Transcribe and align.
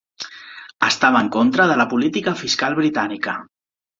Estava 0.85 1.19
en 1.25 1.29
contra 1.35 1.67
de 1.71 1.77
la 1.81 1.85
política 1.93 2.35
fiscal 2.41 2.79
britànica. 2.83 3.37